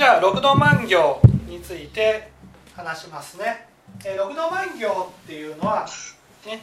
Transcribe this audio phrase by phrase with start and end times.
[0.00, 2.30] じゃあ六度万行について
[2.74, 3.68] 話しますね。
[4.02, 5.86] えー、六度万行っていうのは
[6.46, 6.62] ね、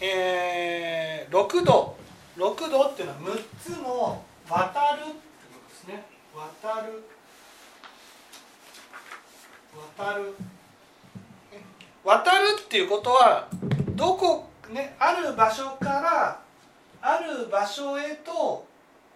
[0.00, 1.96] えー、六度
[2.34, 5.12] 六度っていうのは六つの渡るって
[5.52, 6.02] ことですね。
[6.34, 7.04] 渡る
[9.96, 10.34] 渡る
[12.02, 13.46] 渡るっていうことは
[13.94, 16.40] どこねある場所から
[17.00, 18.66] ある場所へと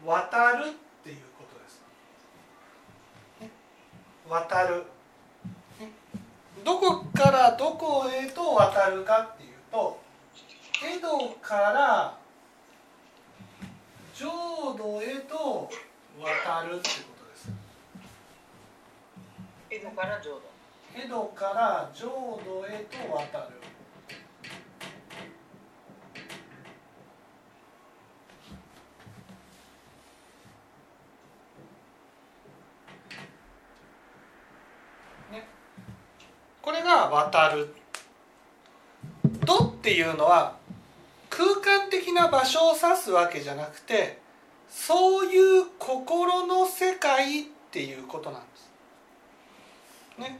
[0.06, 0.89] 渡るって
[4.30, 4.84] 渡る、
[5.80, 5.90] ね、
[6.64, 10.00] どこからどこへと渡るかっていうと
[10.82, 11.08] 江戸
[11.42, 12.16] から
[14.14, 14.28] 浄
[14.78, 15.68] 土へと
[16.20, 17.50] 渡るってことです。
[19.70, 20.42] 江戸から浄土。
[20.94, 22.08] 江戸から浄
[22.44, 23.60] 土へと渡る。
[37.10, 37.74] 渡る
[39.44, 40.56] 「度」っていうのは
[41.28, 44.18] 空間的な場所を指すわけじゃなくて
[44.68, 48.70] そういう心の世界っていうことなんです。
[50.18, 50.38] ね、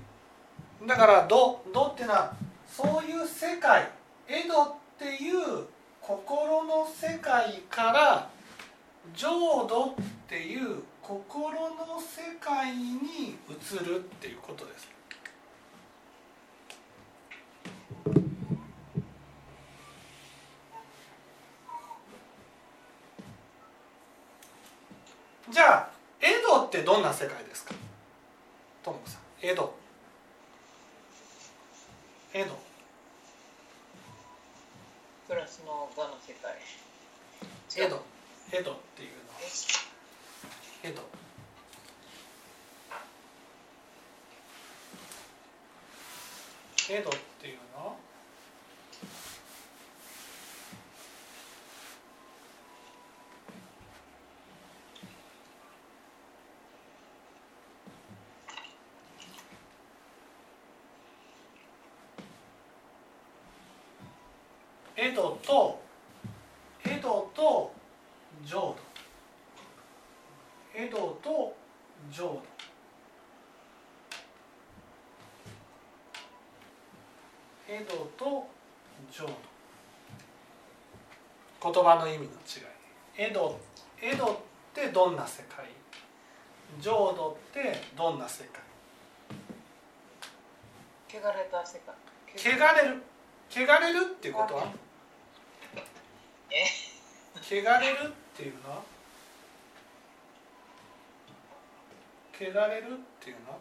[0.87, 2.35] だから「度」「度」っていうのは
[2.69, 3.91] そういう世界
[4.29, 5.67] 江戸っていう
[6.01, 8.31] 心の世界から
[9.15, 9.95] 浄土っ
[10.29, 15.00] ていう心の世界に移るっていうことです。
[25.61, 25.91] じゃあ
[26.23, 27.75] 江戸ってどんな世界ですか？
[28.83, 29.75] ともさん江戸
[32.33, 32.59] 江戸
[35.29, 36.57] プラスの座の世界。
[37.77, 38.03] 江戸
[38.53, 39.41] 江戸っていうのは。
[40.83, 41.03] 江戸
[46.89, 47.99] 江戸っていうの
[65.03, 65.81] 江戸と
[66.85, 67.73] 江戸と
[68.45, 68.77] 浄
[70.75, 71.57] 土江戸と
[72.13, 72.43] 浄土
[77.67, 78.47] 江戸と
[79.11, 79.33] 浄土
[81.73, 82.29] 言葉の意味の違い。
[83.17, 83.59] 江戸
[84.03, 84.37] 江戸っ
[84.75, 85.65] てどんな世界？
[86.79, 88.61] 浄土ってどんな世界？
[91.09, 91.95] 汚れた世界。
[92.37, 93.03] 汚れる。
[93.51, 94.71] 汚れるっていうことは？
[97.51, 98.71] 汚れるっていうの？
[98.71, 98.83] は
[102.33, 103.51] 汚れるっていうの？
[103.51, 103.59] は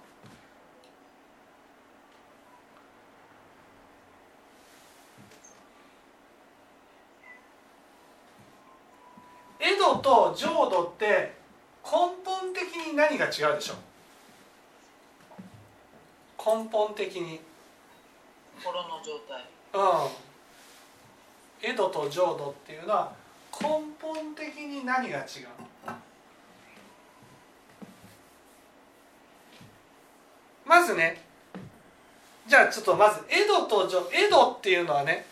[9.60, 11.34] 江戸と浄土って
[11.84, 11.90] 根
[12.24, 13.74] 本的に何が違うでしょ？
[16.38, 17.42] う根本的に。
[18.64, 19.44] 心の状態。
[19.74, 19.78] う
[21.68, 21.72] ん。
[21.72, 23.29] 江戸と浄土っていうのは根
[23.62, 23.84] 本
[24.36, 25.26] 的に何が違う
[30.66, 31.22] まずね
[32.48, 35.26] じゃあちょっとまず江戸と浄江戸っていうのはね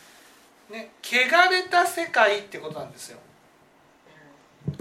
[0.70, 3.20] ね汚れた世界ってことなんですよ。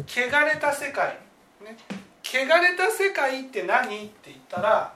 [0.09, 1.19] 汚れた世界。
[1.63, 1.77] ね
[2.23, 4.07] 汚れた世界って何？
[4.07, 4.93] って言ったら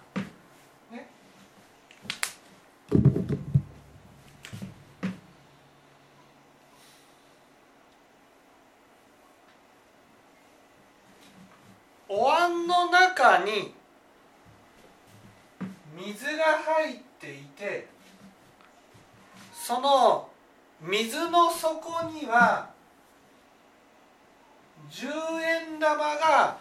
[12.13, 13.75] お椀の中に
[15.95, 17.87] 水が入っていて
[19.53, 20.27] その
[20.81, 22.71] 水の底には
[24.91, 25.07] 10
[25.75, 26.57] 円玉が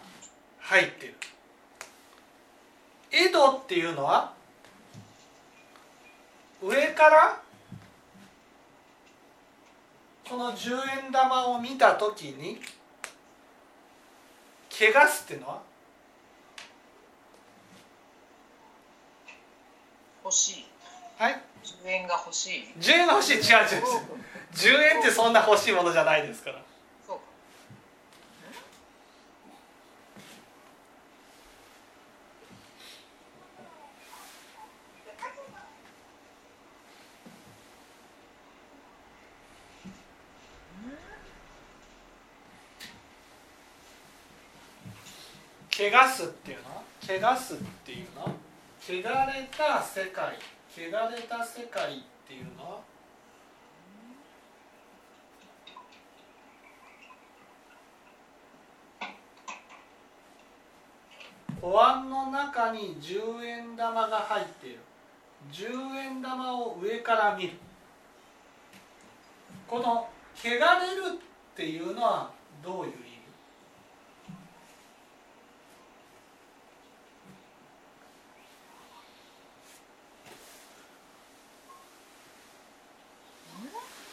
[0.58, 1.14] 入ってる。
[3.10, 4.34] 江戸っていうのは
[6.62, 7.40] 上から
[10.28, 12.60] この10円玉を見た時に
[14.70, 15.69] 汚すっていうのは
[20.30, 20.66] 欲しい。
[21.18, 21.42] はい
[21.84, 22.72] ？10円が欲しい。
[22.78, 23.34] 10円が欲しい？
[23.34, 23.58] 違う違う違う。
[24.54, 26.62] 10円ってそんな欲しいものじゃないですから。
[45.72, 48.34] 汚汚すっていうの汚すっていうの
[48.82, 49.02] 汚れ
[49.56, 50.38] た世界
[50.74, 52.80] 汚れた世界っていうのは？
[61.62, 64.78] お椀の中に10円玉が入っている。
[65.52, 67.52] 10円玉を上から見る。
[69.68, 71.18] この「汚れる」
[71.52, 72.30] っていうのは
[72.62, 73.00] どういう意味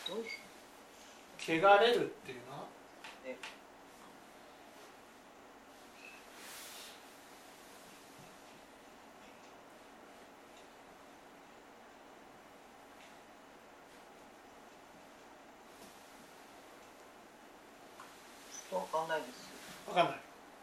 [0.08, 0.26] どういう
[1.48, 2.58] 汚れるっていうの？
[2.58, 2.66] は
[3.24, 3.38] え
[18.70, 19.50] わかんないです。
[19.86, 20.20] 分かんない。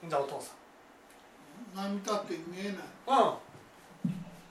[0.06, 0.56] じゃあお父さん。
[1.74, 2.72] 何見たって見えない。
[2.74, 2.78] うん、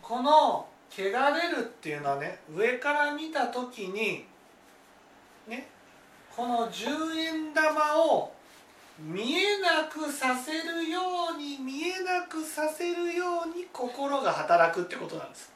[0.01, 4.32] この「汚れる」っていうのはね上から見た時にね
[6.35, 8.33] この10円玉を
[8.99, 10.99] 見えなくさせるよ
[11.35, 15.51] うに見えなくさせるように心が働くってことなんです。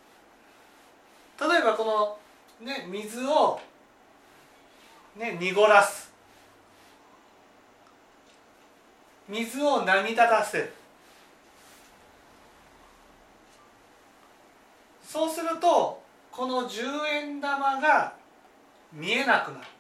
[1.40, 2.20] 例えばこ
[2.62, 3.60] の、ね、水を、
[5.16, 6.12] ね、濁らす。
[9.28, 10.74] 水を波立たせる。
[15.04, 18.14] そうするとこの10円玉が
[18.94, 19.77] 見えなくなる。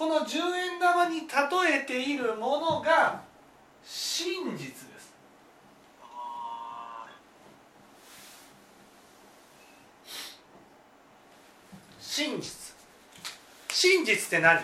[0.00, 1.26] この10円玉に例
[1.76, 3.20] えているものが
[3.84, 5.12] 真実です。
[6.02, 7.06] あ
[12.00, 12.74] 真実。
[13.68, 14.62] 真実って何？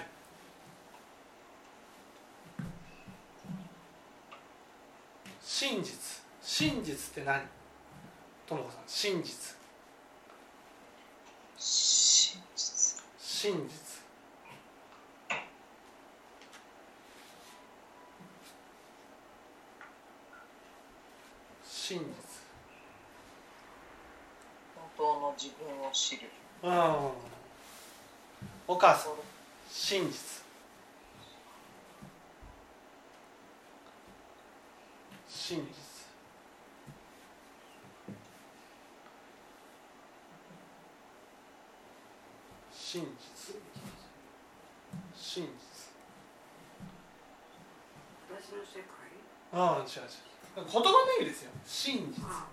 [5.44, 6.22] 真実。
[6.40, 7.42] 真実って何？
[8.46, 9.54] ともこさん真実。
[9.54, 9.56] ー
[11.58, 13.04] 真実。
[13.18, 13.85] 真実
[21.88, 22.04] 真実。
[24.74, 26.22] 本当の自分を知る。
[26.64, 26.72] うん。
[28.66, 29.12] お母さん
[29.70, 30.42] 真実。
[35.28, 35.64] 真実。
[42.72, 43.60] 真実。
[45.14, 45.50] 真実。
[48.28, 48.96] 私の世界？
[49.52, 51.50] ああ違う違う言葉の意味ですよ。
[51.67, 52.25] 真実。
[52.25, 52.47] あ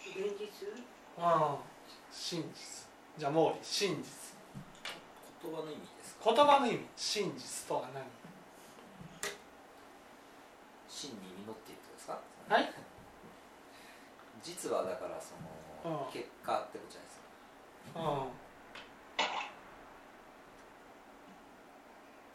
[0.00, 0.46] 現実？
[1.18, 1.62] ああ。
[2.12, 2.86] 真実。
[3.18, 3.58] じゃあ毛利。
[3.60, 4.06] 真実。
[5.42, 6.32] 言葉の意味ですか？
[6.32, 6.86] 言葉の意味。
[6.94, 8.04] 真実とは何？
[10.88, 12.20] 真に実っているってことですか？
[12.48, 12.72] はい。
[14.40, 15.34] 実はだからそ
[15.84, 17.98] のうん結果ってことじゃないですか。
[17.98, 18.30] うん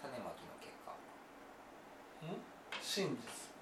[0.04, 0.92] 種まきの結果。
[2.81, 3.52] 真実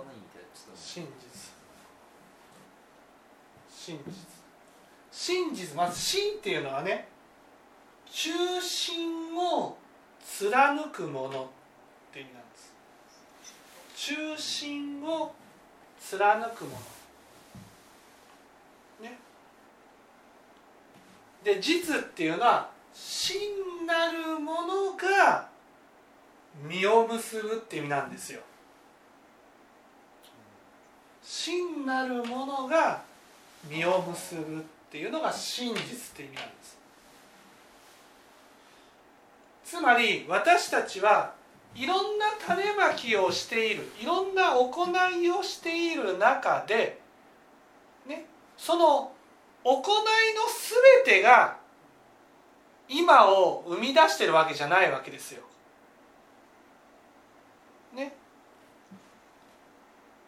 [0.00, 1.52] うん言葉の意味ってちょっと真実。
[3.70, 4.14] 真実。
[5.10, 5.76] 真実。
[5.76, 7.08] まず真っていうのはね
[8.10, 9.76] 中心を
[10.24, 11.32] 貫くものっ
[12.12, 12.72] て意味なんです
[13.96, 15.32] 中心を
[16.00, 16.70] 貫くも
[19.00, 19.18] のね
[21.44, 21.96] で実。
[21.96, 25.48] っていうのは真なるものが
[26.68, 26.86] 実。
[26.86, 28.40] を結ぶって意味なんですよ
[31.46, 33.02] 真なるものが
[33.70, 35.84] 実を結ぶっていうのが真実っ
[36.16, 36.76] て意味なんです
[39.64, 41.34] つまり私たちは
[41.76, 44.88] いろんな種まきをしているいろんな行
[45.22, 46.98] いをしている中で
[48.08, 48.26] ね
[48.58, 49.12] その
[49.62, 49.84] 行いの
[51.04, 51.58] 全てが
[52.88, 55.42] 今を生み出してるわけじゃないわけですよ。
[57.94, 58.14] ね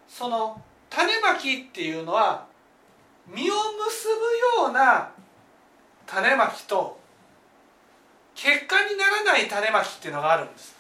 [0.09, 0.61] その
[0.91, 2.47] 種まきっていうのは
[3.27, 3.55] 実を
[3.85, 5.11] 結ぶような
[6.07, 6.99] 種まきと
[8.35, 10.77] 結果にならない種まきっていうのがあるんです。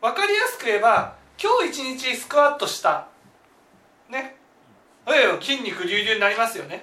[0.00, 3.08] わかりやすく言えば今日一日スクワットした
[4.08, 4.36] ね。
[5.06, 6.82] ええ筋肉隆々になりますよね。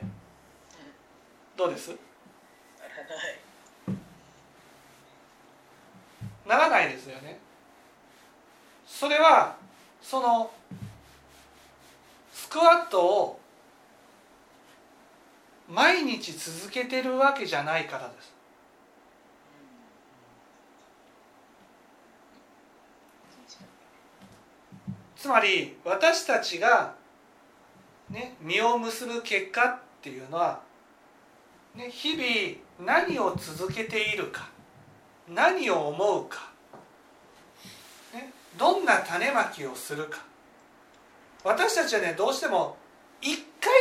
[1.56, 1.92] どうです？
[6.48, 6.70] ならない。
[6.70, 7.40] ならないですよね。
[8.88, 9.56] それは
[10.10, 10.50] その
[12.34, 13.40] スクワットを
[15.70, 18.34] 毎日続けてるわけじゃないからです。
[25.16, 26.96] つまり私たちが、
[28.10, 30.60] ね、実を結ぶ結果っていうのは、
[31.76, 34.50] ね、日々何を続けているか
[35.28, 36.49] 何を思うか、
[38.58, 40.20] どんな種まきをするか。
[41.44, 42.78] 私たちはねどうしても
[43.22, 43.72] 一回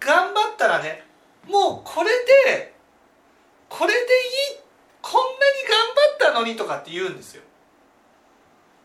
[0.00, 1.04] 頑張ったらね
[1.48, 2.10] もうこれ
[2.46, 2.74] で
[3.68, 4.04] これでいい
[5.00, 5.32] こんなに
[5.68, 7.42] 頑張ったのにとかって言うんですよ。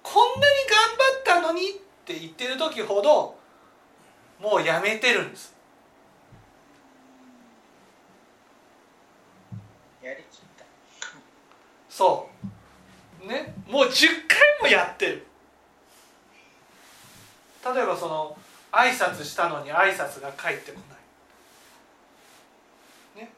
[0.03, 1.73] こんなに頑張ったのにっ
[2.05, 3.37] て言ってる時ほど
[4.39, 5.55] もうやめてるんです。
[10.01, 10.65] やりきった。
[11.89, 12.29] そ
[13.23, 13.27] う。
[13.27, 13.53] ね。
[13.67, 15.27] もう10回もやってる
[17.73, 18.37] 例えばその
[18.71, 20.79] 挨拶したのに挨拶が返ってこ
[23.15, 23.25] ない。
[23.25, 23.31] ね。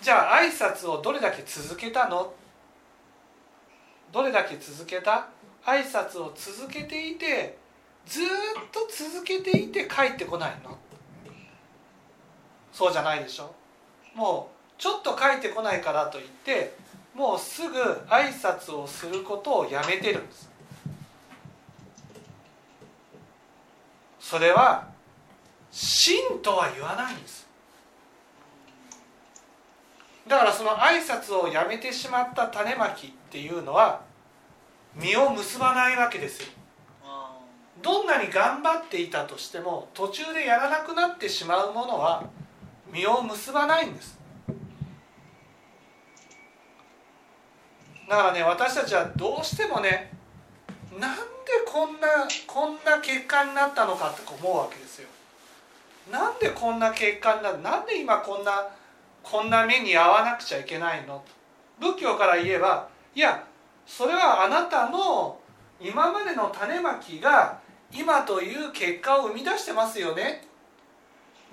[0.00, 2.32] じゃあ挨拶をどれだけ続けたの？
[4.12, 5.28] どれだけ続けた？
[5.64, 7.58] 挨拶を続けていて
[8.06, 8.24] ずっ
[8.72, 10.76] と続けていて帰ってこないの？
[12.72, 13.54] そうじゃないでしょ？
[14.14, 16.74] もうちょっと帰ってこないからといって
[17.14, 20.49] もうすぐ挨拶をすることをやめてるんです。
[24.30, 24.86] それは
[25.72, 27.48] 真とは言わないんです。
[30.28, 34.02] だからその挨拶をやめてしまった種まきっていうのは
[34.94, 36.46] 実を結ばないわけですよ。
[37.82, 42.22] どんなに頑張っていたとしても途中でやらなくなってしまうものは
[42.92, 44.16] 実を結ばないんです。
[48.08, 50.12] だからね私たちはどうしてもね
[51.00, 51.20] なんで
[51.70, 52.08] こんな
[52.48, 55.08] こんな結果になったのかって思うわけですよ。
[56.10, 58.66] なんでこんな結果になるなんで今こんな
[59.22, 61.22] こんな目に遭わなくちゃいけないの？
[61.78, 63.44] 仏教から言えばいや
[63.86, 65.38] それはあなたの
[65.80, 67.60] 今までの種まきが
[67.92, 70.44] 今という結果を生み出してますよね。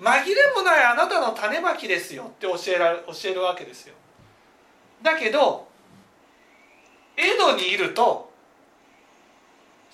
[0.00, 2.24] 紛れもないあなたの種まきですよ。
[2.24, 3.94] って教えら教えるわけですよ。
[5.00, 5.68] だけど
[7.16, 8.27] 江戸にいると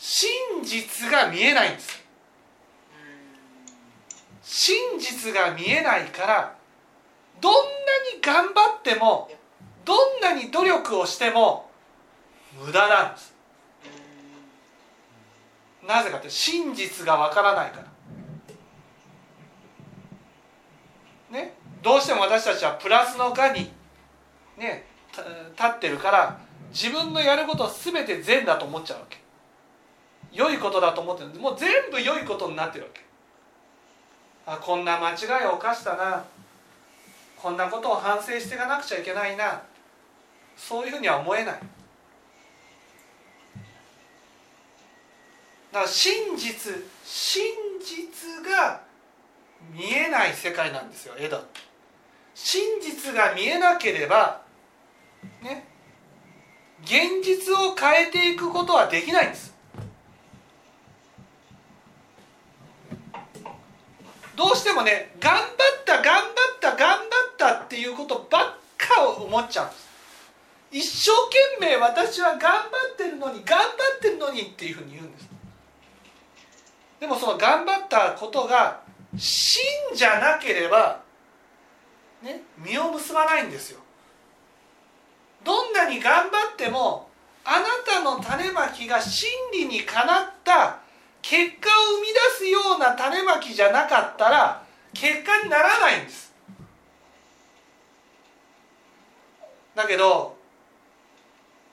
[0.06, 0.28] 真
[0.62, 2.04] 実が見えないんです。
[4.42, 6.54] 真実が見えないから
[7.40, 7.58] どんな
[8.14, 9.30] に頑張っても
[9.87, 11.70] どんなに努力をしても
[12.62, 13.34] 無駄なんです。
[15.88, 17.78] なぜかって真実がわからないか
[21.30, 21.38] ら。
[21.38, 23.73] ねどうしても私たちはプラスのがに
[24.58, 24.84] ね
[25.56, 26.38] 立ってるから
[26.73, 29.23] 自分のやることを全て善だと思っちゃうわけ。
[30.34, 31.30] 良いことだと思ってる。
[31.40, 33.02] もう全部良いことになってるわけ。
[34.46, 36.24] あこんな間違いを犯したな。
[37.40, 39.62] こんなことを反省していかなくちゃいけないな。
[40.56, 41.54] そういうふうには思えない。
[41.54, 41.60] だ
[45.80, 46.72] から真実
[47.04, 47.44] 真
[47.80, 48.80] 実が
[49.72, 51.42] 見えない世界なんですよ江戸
[52.34, 54.42] 真実が見えなければ
[55.42, 55.66] ね
[56.82, 59.53] 現実を変えていくことはできないんです。
[64.36, 65.48] どうしてもね頑張っ
[65.84, 69.66] た頑張った頑張ったっていうことばっかを思っちゃう。
[69.66, 69.84] んです
[70.72, 71.10] 一生
[71.60, 73.64] 懸命私は頑張ってるのに頑張
[73.96, 75.28] ってるのにっていうふうに言うんです。
[76.98, 78.80] でもその頑張ったことが
[79.16, 79.62] 真
[79.94, 81.02] じゃなければ
[82.22, 83.80] ね実を結ばないんですよ。
[85.44, 87.08] どんなに頑張っても
[87.44, 90.78] あなたの種まきが真理にかなった
[91.26, 94.62] 結果を生み出すような種まきじゃなかったら
[94.92, 96.34] 結果にならないんです。
[99.74, 100.36] だけど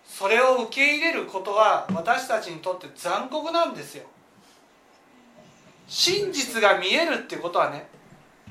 [0.06, 4.06] それを受け入れることは私たちにとって残酷なんですよ。
[5.86, 7.90] 真実が見えるってことはね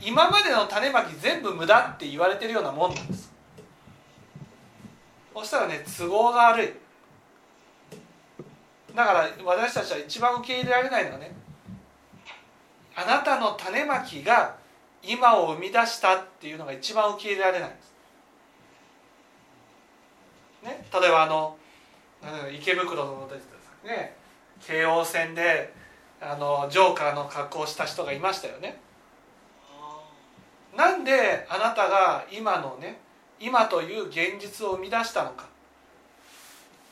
[0.02, 3.33] 今までの種まき全部無駄って言われてるようなもんなんです。
[5.33, 6.90] そしたらね都合が悪い。
[8.95, 11.33] だから私たちは一番受け入れられないのはね
[12.97, 14.57] あなたの種まきが
[15.03, 17.93] 今を生み出したっていうのが一番受け入れられないんです、
[20.65, 21.57] ね、例えばあの
[22.53, 23.31] 池袋の
[23.85, 24.17] ね
[24.61, 25.73] 京王線で
[26.21, 28.79] あのジョーカーの格好をした人がいましたよね。
[30.77, 33.01] なんであなたが今のね
[33.41, 35.49] 今という現実を生み出したのか。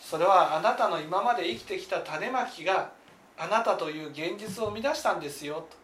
[0.08, 2.92] それはあなたの今まで生きてきた種まきが
[3.36, 5.76] あなたという現実を生み出したんですよと。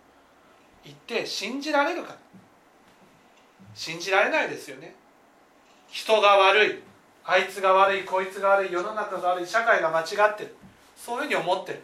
[0.82, 2.16] 言って信じられるか。
[3.74, 4.94] 信じられないですよね。
[5.88, 6.82] 人が悪い
[7.22, 10.56] あいつが悪いこいつが悪い世の中が悪い社会が間違ってる。
[10.96, 11.82] そういうふうに思ってる、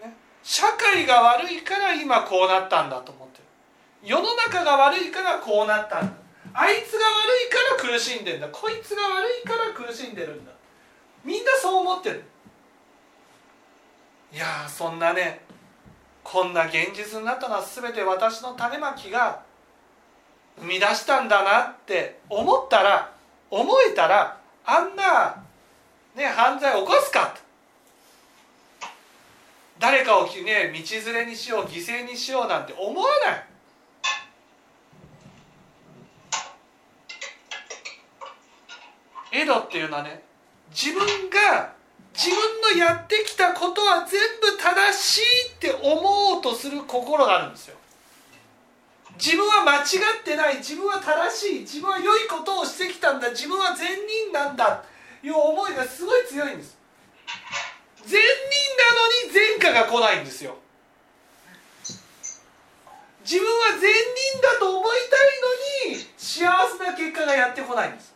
[0.00, 3.44] ね、社会が悪いから今こうなったんだと思ってる。
[4.04, 6.12] 世の中が悪いからこうなったんだ。
[6.52, 8.48] あいつが悪いから苦しんでんだ。
[8.48, 10.52] こいつが悪いから苦しんでるんだ。
[11.24, 12.24] みんなそう思ってる。
[14.32, 15.40] いやそんなね
[16.22, 19.42] こんな現実になったのは全て私の種まきが
[20.58, 23.12] 生み出したんだなって思ったら
[23.50, 25.42] 思えたらあんな、
[26.14, 27.40] ね、犯罪を起こすかと。
[29.80, 30.30] 誰かを、ね、
[30.72, 33.49] 道連れにしよう犠牲にしようなんて思わない。
[39.32, 40.22] エドっていうのはね
[40.70, 41.72] 自分が
[42.12, 45.22] 自分のやってきたことは全部正しい
[45.54, 47.76] って思おうとする心があるんですよ。
[49.16, 54.82] 自分は間違ってない自分は正しい自分は良いことをしてきたんだ自分は善人なんだ
[55.22, 56.78] いう思いがすごい強いんです。
[58.06, 60.56] 善人なのに善果が来ないんですよ。
[63.22, 66.46] 自分は善人だと思いたいのに幸
[66.78, 68.09] せな結果がやってこないんです。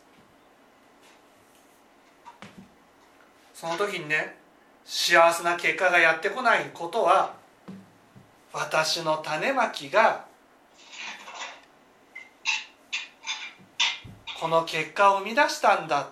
[3.65, 4.37] その時にね
[4.85, 7.33] 幸せな結果がやってこないことは
[8.53, 10.27] 私の種まきが
[14.39, 16.03] この結果を生み出したんだ。
[16.03, 16.07] っ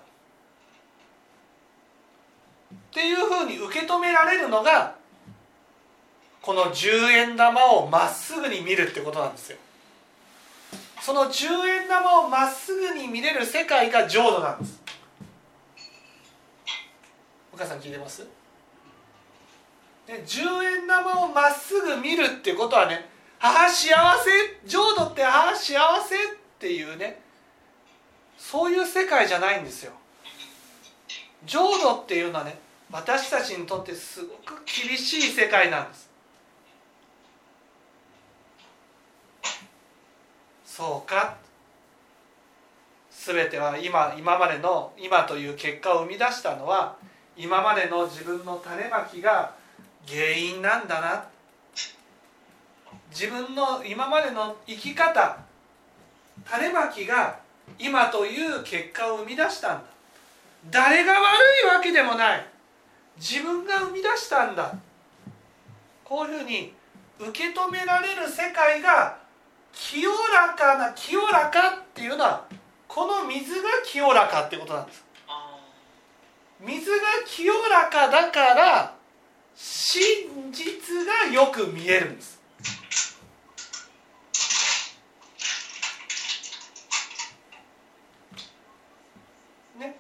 [2.91, 4.95] ていうふうに受け止められるのが
[6.41, 9.59] この10円玉をまっすぐに見るってことなんですよ。
[11.03, 14.82] その10円玉をまっすぐに見れる世界が浄土なんです。
[17.63, 18.27] お母さん聞いてます？
[20.05, 23.09] で10円玉をまっすぐ見るってことはね
[23.41, 26.19] ああ幸せ浄土ってああ幸せっ
[26.59, 27.21] ていうね
[28.37, 29.93] そういう世界じゃないんですよ。
[31.47, 32.59] 浄土っていうのはね
[32.91, 36.11] 私たちにとってすごく厳しい世界なんです。
[40.65, 41.37] そうか？
[43.13, 46.97] 全ては今今までの今という結果を生み出したのは
[47.37, 49.55] 今までの自分の種まきが
[50.07, 51.25] 原因なんだな。
[53.11, 55.39] 自分の今までの生き方
[56.45, 57.39] 種まきが
[57.79, 59.85] 今という結果を生み出したんだ。
[60.71, 61.21] 誰が悪
[61.65, 62.47] いわけでもない。
[63.17, 64.75] 自分が生み出したんだ。
[66.05, 66.73] こういうふうに
[67.19, 69.19] 受け止められる世界が
[69.73, 72.45] 清らかな清らかっていうのは
[72.89, 75.05] この水が清らかってことなんです。
[76.65, 76.97] 水が
[77.27, 78.95] 清らかだから
[79.57, 82.41] 真実がよく見えるんです。
[89.77, 89.97] ね。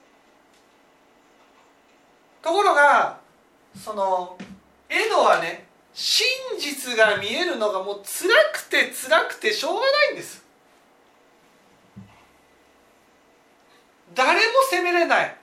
[2.40, 3.18] ところが
[3.76, 4.38] その
[4.88, 6.24] エドはね真
[6.60, 10.44] 実が見えるのがもう辛くて辛くてしょうがないんです。
[14.14, 15.41] 誰も責めれない。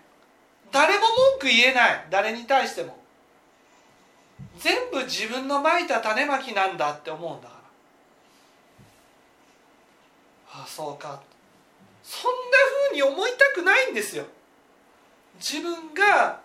[0.71, 2.05] 誰も文句言えない。
[2.09, 2.97] 誰に対しても。
[4.57, 7.55] 全部自分のまいた種まきなんだって思うんだか
[10.53, 10.59] ら。
[10.61, 11.21] ああそうか。
[12.03, 12.37] そんな
[12.89, 14.25] ふうに思いたくないんですよ。
[15.39, 16.39] 自分が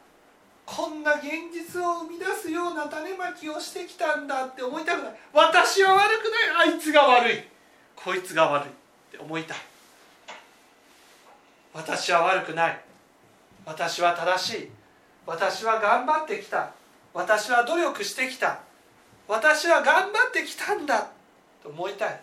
[0.67, 5.15] こんな現実を生み出すような種まきをしてきたんだって思いたくない。
[5.33, 6.71] 私は悪くない。
[6.71, 7.45] あいつが悪い。
[7.97, 8.73] こいつが悪いっ
[9.11, 9.59] て思いたい。
[11.73, 12.84] 私は悪くない。
[13.65, 14.71] 私は正しい。
[15.27, 16.71] 私は頑張ってきた。
[17.15, 18.61] 私は努力してきた。
[19.27, 21.11] 私は頑張ってきたんだ。
[21.63, 22.21] と思いたい。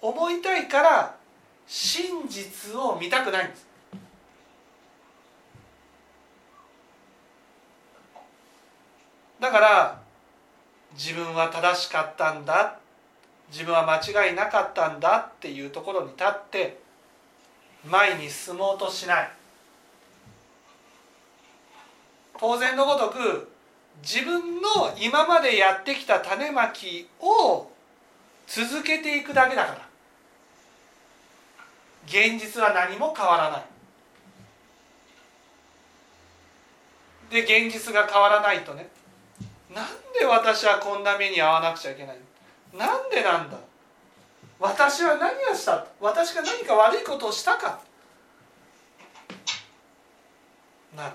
[0.00, 1.14] 思いたいから
[1.66, 3.66] 真実を見たくないんです。
[9.38, 10.00] だから
[10.94, 12.78] 自分は正しかったんだ。
[13.52, 16.78] 自分は間違いなかったんだっていうところに立って
[17.84, 19.30] 前に進もうとしない。
[22.40, 23.52] 当然のごとく
[24.02, 27.70] 自分の今までやってきた種まきを
[28.46, 29.86] 続けていくだけだから。
[32.06, 33.64] 現実は何も変わらない。
[37.30, 38.88] で現実が変わらないとね
[39.72, 39.86] なん
[40.18, 42.16] で私はこんな目に遭わなくちゃいけない
[42.76, 43.58] なんでなんだ？
[44.58, 45.86] 私は何をした？
[46.00, 47.80] 私が何か悪いことをしたか？
[50.96, 51.14] なる。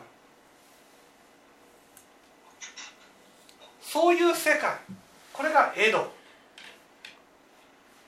[3.96, 4.76] そういう世界。
[5.32, 6.12] これがエド。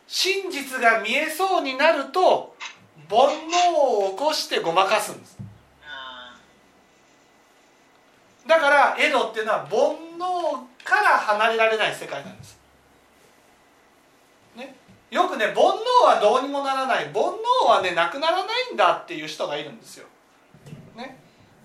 [0.06, 2.58] 真実が見えそうになると
[3.10, 5.38] 煩悩を起こしてごまかすんです。
[8.45, 9.78] だからエドっていうのは煩
[10.19, 12.58] 悩から離れられない世界なんです、
[14.58, 14.76] ね、
[15.10, 15.60] よくね煩悩
[16.06, 17.06] はどうにもならない。
[17.06, 20.08] 煩悩はねなくならないんだっていう人がいるんですよ、
[20.97, 21.17] ね、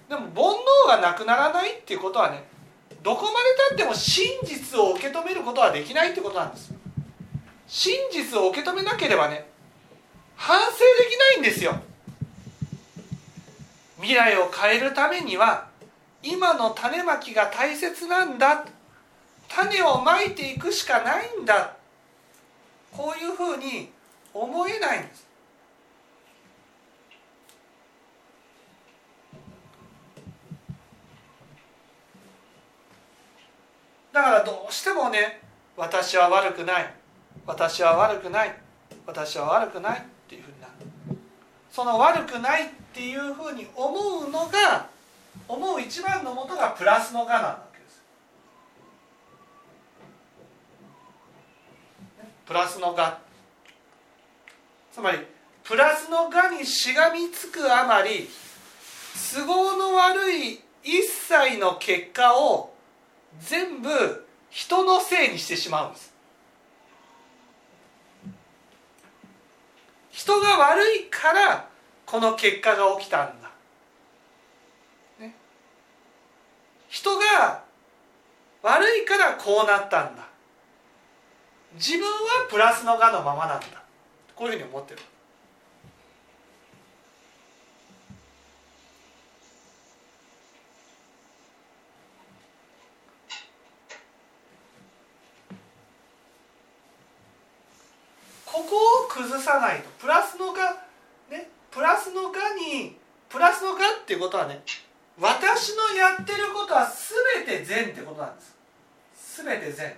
[0.08, 0.54] でも煩
[0.94, 2.51] 悩がなくならないっていうことはね
[3.02, 3.34] どこまで
[3.68, 6.72] たっても真実を受け止めることはできないってことなんです。
[7.66, 9.46] 真実を受け止めなければね
[10.36, 11.80] 反省できないんですよ。
[13.96, 15.68] 未来を変えるためには
[16.22, 18.64] 今の種まきが大切なんだ。
[19.48, 21.76] 種をまいていくしかないんだ。
[22.92, 23.90] こういうふうに
[24.32, 25.26] 思えないんです。
[34.12, 35.40] だからどうしてもね
[35.76, 36.94] 私は悪くない。
[37.46, 38.54] 私は悪くない。
[39.06, 40.72] 私は悪くないっていうふうになる。
[41.70, 44.86] その悪くないっていうふうに思うのが
[45.48, 48.02] 思う一番のもとがプラスのがなわけです。
[52.46, 53.18] プラスのが。
[54.92, 55.18] つまり
[55.64, 58.28] プラスのがにしがみつくあまり
[59.34, 62.71] 都合の悪い一切の結果を
[63.40, 66.12] 全部人のせいにしてしまうんです。
[70.10, 71.68] 人が悪いから
[72.04, 73.50] この結果が起きたんだ、
[75.18, 75.34] ね、
[76.88, 77.62] 人が
[78.62, 80.28] 悪いからこうなったんだ。
[81.74, 83.82] 自分はプラスのがのままなんだ。
[84.34, 85.00] こういうふうに思ってる
[98.44, 99.88] ここを崩さないと。
[99.98, 100.60] プラスのが
[101.30, 102.98] ねプラスのがに
[103.30, 104.62] プラスのがっていうことはね
[105.18, 106.86] 私のやってることは
[107.46, 108.56] 全て善ってことなんです。
[109.42, 109.94] 全て善。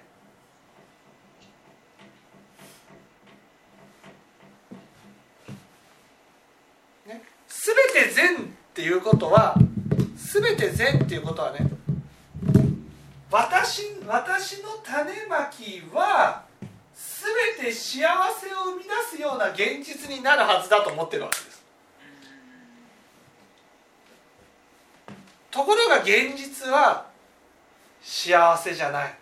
[7.07, 8.39] ね全て善っ
[8.73, 9.57] ていうことは
[10.15, 11.69] 全て善っていうことはね
[13.31, 16.45] 私私の種まきは
[16.95, 21.65] 全て幸せを生み出すような現実になるはずだと思ってるわけです。
[25.51, 27.07] ところが現実は
[28.03, 29.15] 幸せじゃない。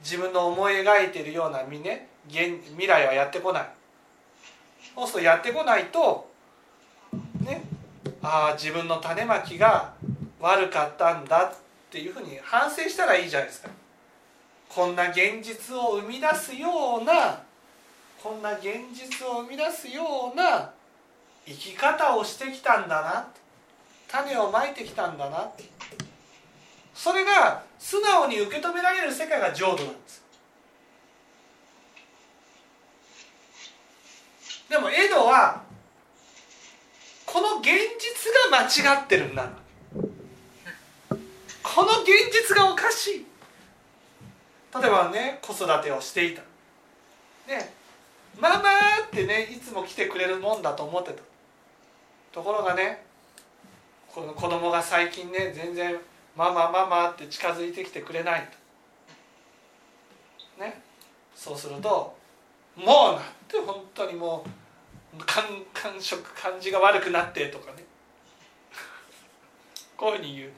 [0.00, 3.68] 自分の思い描いているような未,、ね、現未来はやってこない。
[4.94, 6.28] そうするとやってこないと
[7.40, 7.62] ね
[8.22, 9.92] ああ自分の種まきが
[10.40, 11.52] 悪かったんだっ
[11.90, 13.68] ていうふうに反省したらいいじゃないですか。
[14.68, 17.42] こんな現実を生み出すような
[18.22, 20.70] こんな現実を生み出すような
[21.46, 23.28] 生き方をしてきたんだな
[24.08, 25.50] 種をまいてきたんだな。
[26.94, 30.22] それが素直に受け止められる世界が浄土なんです。
[34.68, 35.62] でもエドは
[37.24, 39.48] この現実が間違ってるんだ。
[41.62, 43.26] この現実がおかしい。
[44.74, 46.42] 例えばね子育てをしていた。
[47.46, 47.72] ね
[48.38, 48.62] ママっ
[49.10, 51.22] てねいつも来てくれるもんだと思ってた。
[52.32, 53.04] ところがね
[54.08, 55.96] この子供が最近ね全然
[56.36, 58.48] ママママって近づいてきてくれない。
[60.56, 60.82] とね
[61.34, 62.16] そうすると
[62.76, 64.44] もうなんて本当にも
[65.18, 67.84] う感感触感じが悪くなってとかね。
[69.96, 70.52] こういうふうに言う。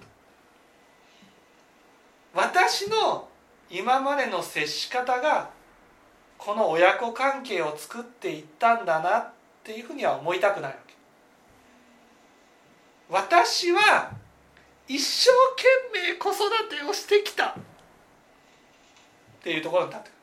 [2.34, 3.29] 私の
[3.70, 5.50] 今までの接し方が
[6.36, 9.30] この親子関係を作っていったんだなっ
[9.62, 10.94] ていうふうには思いたくないわけ。
[13.10, 14.10] 私は
[14.88, 15.30] 一生
[15.92, 17.54] 懸命子育てをしてきたっ
[19.42, 20.19] ていうところに立ってくる。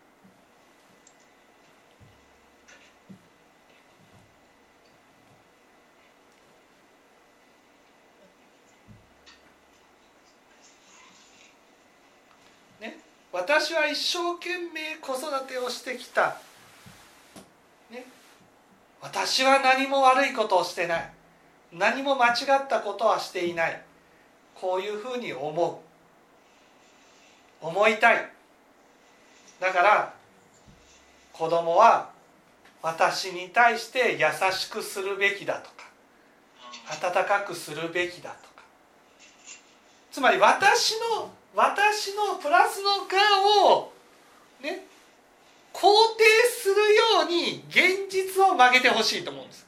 [13.38, 16.38] 私は一生懸命子育てをしてきた、
[17.92, 18.04] ね、
[19.00, 21.12] 私は何も悪いことをしてない。
[21.72, 23.80] 何も間違ったことはしていない。
[24.56, 25.82] こういうふうに思
[27.62, 27.66] う。
[27.68, 28.28] 思いたい。
[29.60, 30.14] だから
[31.32, 32.10] 子供は
[32.82, 35.86] 私に対して優しくするべきだとか
[37.08, 38.64] 温かくするべきだとか。
[40.12, 43.18] つまり私の私のプラスのが
[43.72, 43.92] を
[44.62, 44.86] ね
[45.74, 45.82] 肯
[46.18, 49.68] 定するように現実を曲げてほしいと思うんです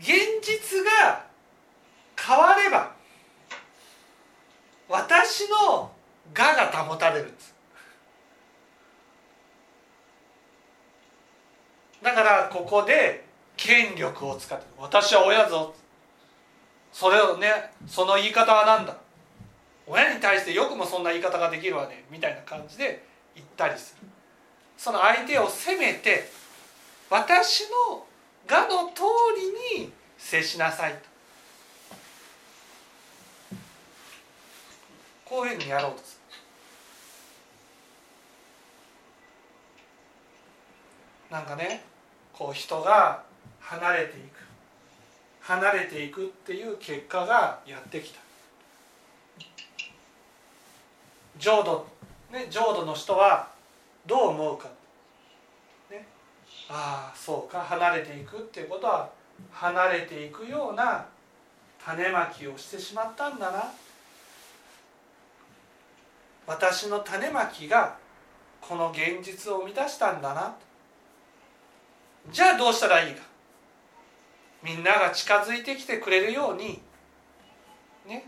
[0.00, 0.06] 現
[0.40, 1.24] 実が
[2.16, 2.92] 変われば
[4.88, 5.90] 私の
[6.34, 7.54] 我が保たれるんです
[12.08, 15.74] だからここで権力を使って私は親ぞ
[16.90, 18.96] それをねその言い方は何だ？
[19.86, 24.08] 親に対してよくもそんな言い方ができるわねみたいな感じで言ったりする。
[24.78, 26.30] その相手を責めて
[27.10, 28.06] 私の
[28.48, 29.02] 我の通
[29.76, 31.00] りに接しなさいと。
[35.26, 36.18] こういうふうにやろうとす
[41.30, 41.34] る。
[41.34, 41.82] なんかね
[42.38, 43.24] こう人が
[43.58, 44.38] 離れていく。
[45.40, 48.20] 離れていくっていう結果がやってきた。
[51.36, 51.84] 浄土
[52.30, 53.48] ね浄土の人は
[54.06, 54.68] どう思うか、
[55.90, 56.06] ね、
[56.68, 57.60] ああそうか。
[57.60, 59.10] 離れていくっていうことは
[59.50, 61.06] 離れていくような
[61.84, 63.72] 種まきをしてしまったんだな。
[66.46, 67.96] 私の種まきが
[68.60, 70.54] この現実を生み出したんだな。
[72.30, 73.22] じゃあどうしたらいいか
[74.62, 76.80] みんなが近づいてきてくれるように
[78.06, 78.24] ね？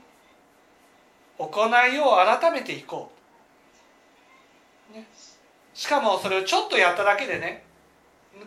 [1.39, 3.11] 行いを改めていこ
[4.93, 5.07] う、ね、
[5.75, 7.65] しかもそれをちょっとやっただけでね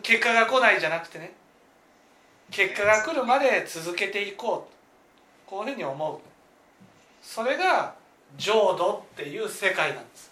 [0.02, 1.34] 結果が来ないじゃなくてね
[2.50, 4.74] 結果が来るまで続けていこう。
[5.46, 6.18] こういうふうに思う。
[7.22, 7.94] それが
[8.38, 10.30] 浄土っていう世界なんです。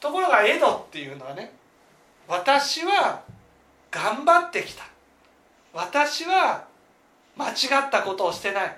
[0.00, 1.50] ところが江戸っていうのはね
[2.28, 3.22] 私は
[3.92, 4.84] 頑張ってきた。
[5.72, 6.64] 私は
[7.36, 7.52] 間違
[7.86, 8.76] ったことをしてない。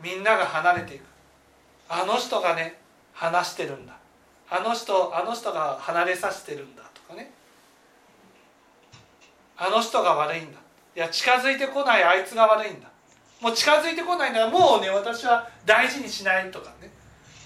[0.00, 1.02] みんなが離れていく。
[1.88, 2.78] あの人がね
[3.12, 3.96] 話してるんだ。
[4.48, 6.84] あの人あの人が離れさせてるんだ。
[6.94, 7.32] とかね。
[9.56, 10.58] あの人が悪いんだ。
[10.96, 12.04] いや近づいてこない。
[12.04, 12.88] あいつが悪いんだ。
[13.40, 16.50] もう近づいてこないならもうね私は大事にしない。
[16.52, 16.90] とかね。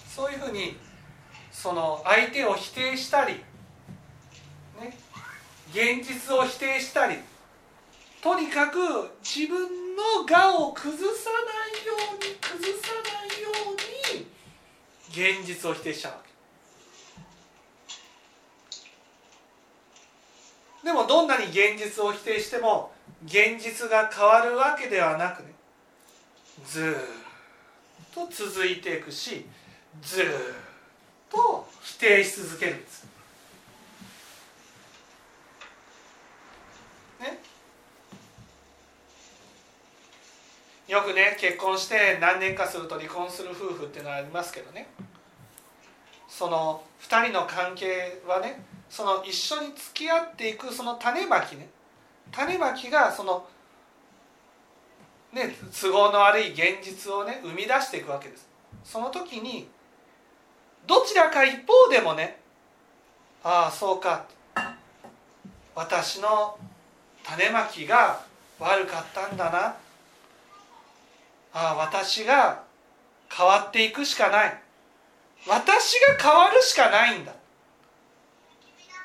[0.07, 0.77] そういうふうに
[1.51, 3.43] その相手を否定したり、
[5.73, 7.17] 現実を否定したり
[8.21, 8.77] とにかく
[9.23, 9.59] 自分
[9.95, 11.37] の我を崩さな
[11.81, 13.75] いように崩さないよう
[14.15, 14.27] に
[15.09, 16.19] 現実を否定しちゃうわ
[20.81, 22.91] けでもどんなに現実を否定しても
[23.25, 25.53] 現実が変わるわけではなくね
[26.67, 26.95] ず
[28.11, 29.45] っと続いていくし
[30.03, 30.25] ずっ
[31.31, 33.12] と否定し続けるんです。
[40.93, 44.87] よくね結婚して何年かすると離婚する夫婦っていうのはありますけどね。
[46.29, 51.67] その2人の関係はねその一緒に付き合っていくその種まきね。
[52.31, 53.47] 種まきがその
[55.31, 58.47] ね、都合の悪い現実をね生み出していくわけです。
[58.83, 59.67] その時に
[60.85, 62.39] どちらか一方でもね
[63.43, 64.25] ああそうか。
[65.73, 66.55] 私の
[67.23, 68.21] 種まきが
[68.59, 69.82] 悪かったんだな。
[71.53, 72.63] ああ私が
[73.29, 74.59] 変わっていくしかない。
[75.47, 77.33] 私が変わるしかないんだ。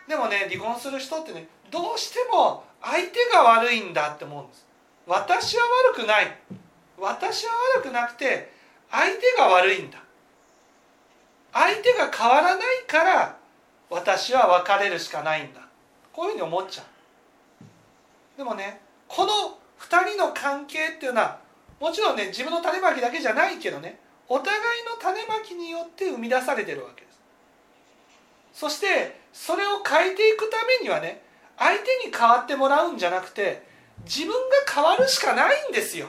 [0.09, 4.67] でもね離婚する人ってねどうしても相手が悪いんだって思うんです。
[5.07, 6.37] 私は悪くない。
[6.99, 8.53] 私は悪くなくて
[8.91, 9.99] 相手が悪いんだ。
[11.53, 13.37] 相手が変わらないから
[13.91, 15.61] 私は別れるしかないんだ。
[16.13, 18.39] こういうふうに思っちゃう。
[18.39, 21.39] でもねこの2人の関係っていうのは
[21.81, 27.19] もちろんね自分の種まきだけじゃないけどねお互いの種まきによって生み出されてるわけです。
[28.53, 31.23] そしてそれを変えていくためにはね
[31.57, 33.63] 相手に変わってもらうんじゃなくて
[34.05, 34.35] 自分が
[34.73, 36.09] 変わるしかないんですよ。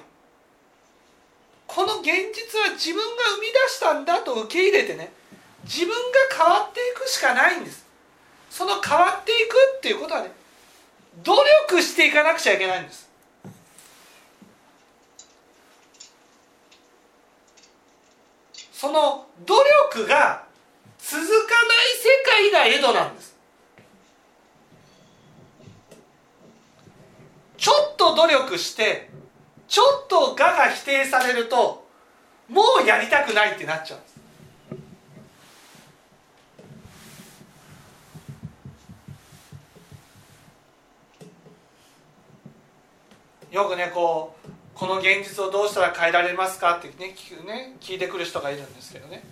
[1.67, 5.11] この現実は自分が生み出したんだと受け入れてね
[5.63, 5.95] 自分が
[6.35, 7.85] 変わっていくしかないんです。
[8.49, 10.31] その変わっていくっていうことはね
[11.23, 11.33] 努
[11.69, 13.08] 力していかなくちゃいけないんです。
[18.79, 19.55] その努
[19.93, 20.45] 力が
[20.99, 23.35] 続かない世界が江戸なんです。
[27.57, 29.09] ちょっと努力して
[29.67, 31.85] ちょっと我が否定されると
[32.47, 34.15] もうやりたくないってなっちゃうんです。
[43.51, 44.38] よくねこう
[44.79, 49.23] この現実をどうしたら変えられますかってね聞くね聞いてくる人がいるんですけどね。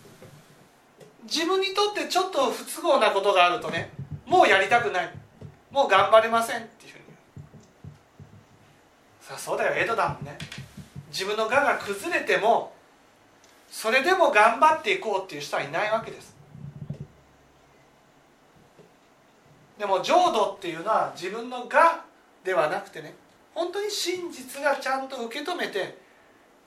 [1.24, 3.90] 自分にとってちょっと不都合なことがあるとね
[4.26, 5.14] もうやりたくない。
[5.72, 7.04] もう頑張れませんっていうふうに
[9.22, 10.38] さあそうだよ江戸だもんね。
[11.12, 12.74] 自分の我が崩れても
[13.72, 16.36] それでも頑張っていこうっていう人はいないわけです。
[19.80, 22.04] でも浄土っていうのは自分の我
[22.44, 23.16] ではなくてね
[23.58, 25.98] 本当に真実がちゃんと受け止めて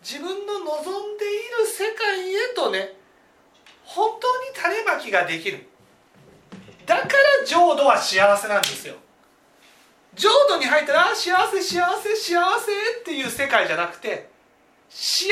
[0.02, 2.96] 自分の望んでいる世界へとね
[3.84, 5.68] 本当に種まきができる。
[6.86, 8.96] だから浄土は幸せなんですよ。
[10.16, 14.28] 浄土に入ったら幸せ幸せ幸せっていう世界じゃなくて
[14.88, 15.28] 幸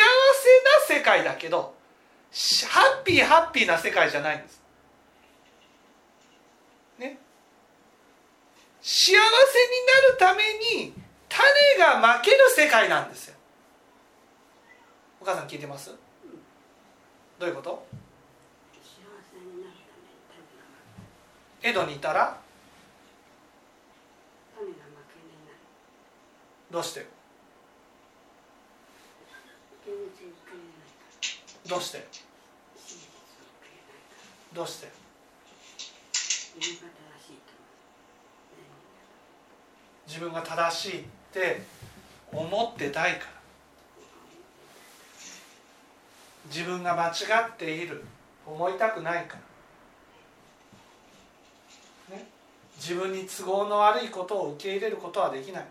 [0.86, 1.74] せな世界だけど
[2.68, 4.62] ハッピーハッピーな世界じゃないんです。
[7.00, 7.18] ね。
[8.80, 9.24] 幸せにな
[10.12, 10.44] るため
[10.84, 11.07] に
[11.38, 13.36] 種がまける世界なんですよ。
[15.20, 15.94] お母さん聞いてます？
[17.38, 17.86] どういうこと？
[18.82, 19.94] 幸せになるた
[21.62, 22.36] めに江戸にいたら？
[26.70, 27.06] どうして？
[31.66, 32.06] どうして？
[34.52, 34.88] どうして？
[36.60, 37.38] 自分が正しい
[40.08, 41.06] 自分が正しい。
[41.30, 41.62] って
[42.32, 43.26] 思ってたいから。
[46.50, 47.10] 自分が間違
[47.48, 48.04] っている。
[48.46, 49.36] 思いたくないか
[52.10, 52.26] ら、ね、
[52.76, 55.66] 自分に都合の悪いことを受け入れることはできない。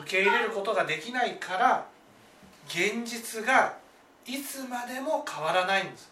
[0.00, 1.86] 受け入れることができないから
[2.66, 3.76] 現実が
[4.26, 6.10] いつまでも変わらないんです。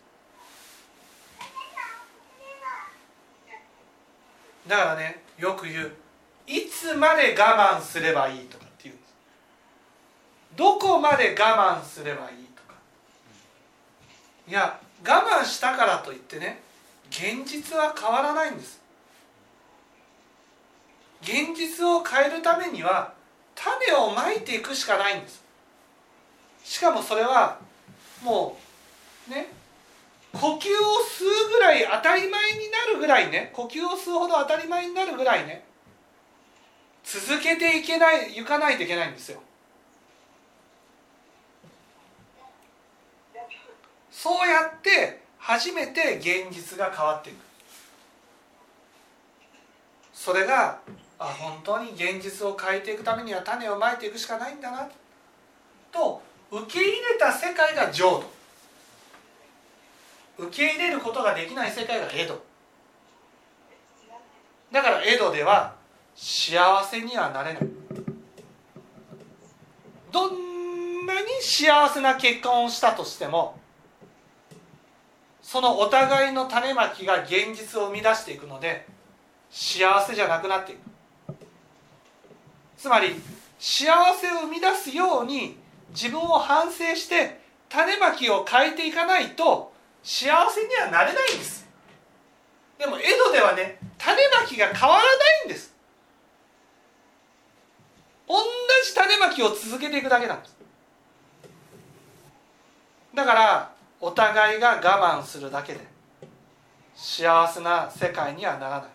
[4.68, 5.92] だからねよく言う。
[6.50, 8.96] いつまで我慢すればいいとかって言う。
[8.96, 9.14] んです
[10.56, 12.74] どこまで我慢すればいいとか。
[14.48, 16.60] いや我慢したからといってね
[17.08, 18.80] 現実は変わらないんです。
[21.22, 23.12] 現実を変えるためには
[23.54, 25.44] 種をまいていくしかないんです。
[26.64, 27.58] しかもそれは
[28.24, 28.58] も
[29.28, 29.46] うね
[30.32, 35.69] 呼吸を吸うぐらい当たり前になるぐらいね呼吸を吸うほど当たり前になるぐらいね
[37.04, 39.40] 続けていけない行かないといけないんですよ。
[44.10, 47.36] そうやって初めて現実が変わっていく。
[50.12, 50.78] それが
[51.18, 54.88] あ本当に現実を変えていくためには種をまいていくしかないんだな。
[55.90, 58.22] と受け入れた世界が浄
[60.38, 62.42] 土受け入れることができない世界が江戸
[64.72, 65.74] だから江戸では
[66.22, 67.62] 幸せにはなれない。
[70.12, 73.59] どんなに幸せな結婚をしたとしても
[75.40, 78.87] そのお互いの種まきが現実を生み出していくので
[79.50, 80.80] 幸せじゃなくなっていく。
[82.76, 83.14] つまり
[83.59, 85.56] 幸せを生み出すように
[85.88, 91.66] 自分を反省して種まきを変えていかないと幸せにはなれないんです。
[92.78, 95.09] でも江戸ではね種まきが変わらな
[95.44, 95.69] いんです。
[98.85, 100.56] じ種まきを続けていくだけなんです
[103.14, 105.80] だからお互いが我慢するだけで
[106.94, 108.90] 幸せな世界にはならない。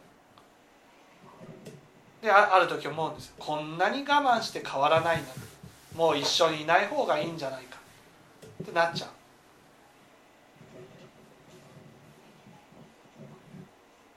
[2.22, 5.32] である時思うんですこんなに我慢して変わらないんだ
[5.96, 7.78] もう一緒にいない方がいいんじゃないか。
[8.64, 9.10] ってなっちゃう。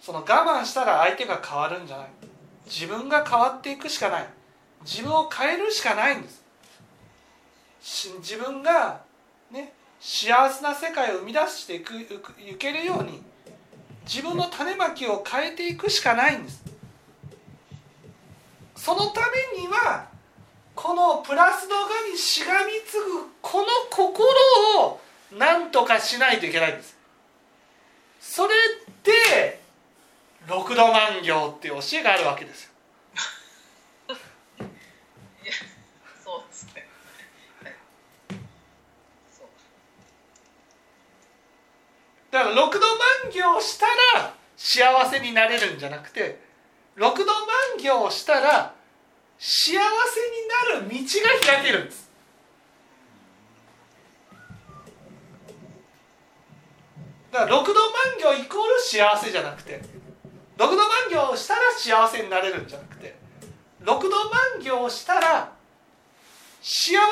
[0.00, 2.06] その我慢したら相手が変わるんじゃない。
[2.66, 4.26] 自分が変わっていくしかない。
[4.82, 6.42] 自分を変えるしかないんです。
[8.18, 9.00] 自分が
[9.50, 12.06] ね幸せな世界を生み出していくい
[12.58, 13.22] けるように
[14.04, 16.62] 自分の種まきを変えていくしかないんです。
[18.76, 19.22] そのた
[19.54, 20.06] めには
[20.74, 24.24] このプラスの側にしがみつぐこの心
[24.80, 25.00] を
[25.36, 26.96] 何とかしないといけないんです。
[28.20, 28.54] それ
[29.02, 29.60] で
[30.48, 32.70] 六度万行っていう教えがあるわけですよ。
[42.38, 46.38] だから六度万行したら幸せになれるんじゃなくて
[46.94, 47.36] 六度万
[47.82, 48.74] 行したら
[49.36, 49.80] 幸せに
[50.78, 52.08] なる道が開けるんです。
[57.32, 59.80] だから六度万行イコール幸せじゃなくて
[60.56, 63.16] 六度万行したら幸せになれるんじゃなくて
[63.80, 65.52] 六度万行したら
[66.62, 67.10] 幸せになる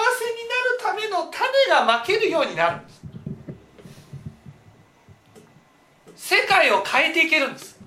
[0.81, 2.96] ための種がまけるようになるんです。
[6.29, 7.79] 世界を変えていけるんです。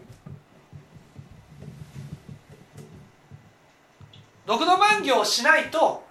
[4.46, 6.02] 六度万行をしないと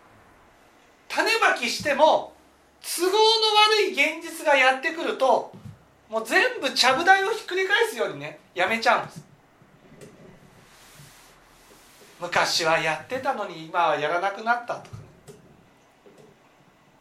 [1.09, 2.35] 種まきしても
[2.83, 5.55] 都合の悪い現実がやってくると
[6.11, 9.24] もう全部ちゃぶ台をひっくり返すようにねやめちゃうんです。
[12.20, 15.05] 昔はやってたのに今はやらなくなったとかね。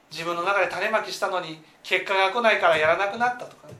[0.10, 3.74] 自分の中で種まきしたのに結果が来ないからやらなくなったとかね。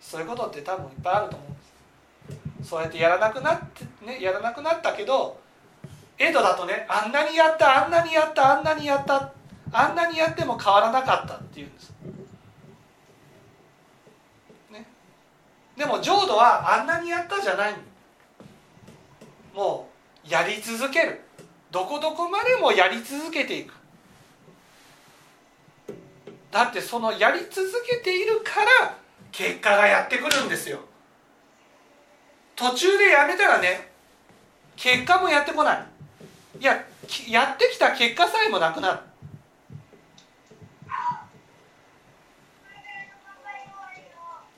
[0.00, 1.60] そういうことって多分いっぱいあると思うんで
[2.62, 2.70] す。
[2.70, 5.38] そうやってやらなくなってねやらなくなったけど
[6.18, 9.32] 江戸だとねあんなにやったあんなにやったあんなにやった
[9.72, 11.92] あんなにやっても変わらなかったっていうんです、
[14.70, 14.86] ね、
[15.76, 17.74] でも浄土はあんなにやったじゃない
[19.54, 19.88] も
[20.26, 21.20] うやり続ける。
[21.70, 23.72] どこどこまでもやり続けていく。
[26.50, 28.99] だってそのやり続けているから
[29.32, 30.80] 結果がやってくるんですよ。
[32.56, 33.90] 途中でやめたらね
[34.76, 35.86] 結果もやってこない。
[36.60, 36.84] いや
[37.28, 38.98] やってきた結果さえもなくなる。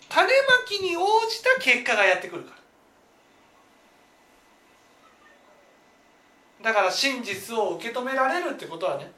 [0.09, 0.31] 種ま
[0.67, 2.53] きに応じた結果がやってくるか
[6.63, 6.71] ら。
[6.71, 9.11] だから真実を受け止められるってことはね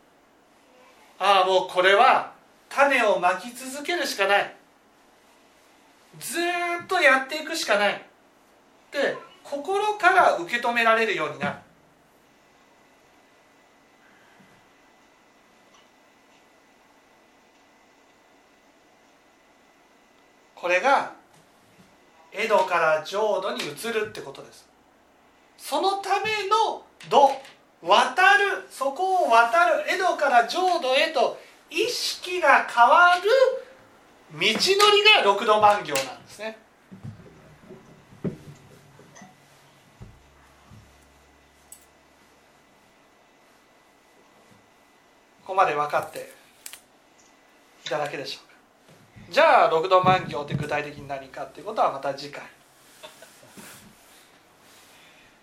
[1.19, 2.33] ああもうこれは
[2.69, 4.57] 種をまき続けるしかない。
[6.19, 7.95] ずっとやっていくしかない。
[7.95, 7.97] っ
[8.91, 11.57] て心から受け止められるようになる。
[20.55, 21.13] これが
[22.33, 24.67] 江戸から浄土に移るってことです。
[25.59, 27.31] そのための土
[27.83, 31.39] 渡るそこを渡る江戸から浄土へと
[31.71, 33.64] 意識が変わる
[34.35, 36.59] 道のりが六度万行なんですね
[45.43, 46.33] ここまで分かって
[47.85, 48.55] いただけでしょうか
[49.31, 52.43] じゃあ六度万行って具体的に何かっていうことはまた次回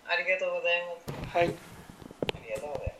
[0.06, 0.82] ありがとうござい
[1.16, 1.36] ます。
[1.38, 1.50] はいあ
[2.44, 2.91] りがとうございます。